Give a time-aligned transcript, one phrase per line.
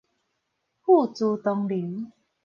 [0.81, 2.07] 付諸東流